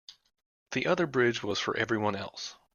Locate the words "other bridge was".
0.87-1.59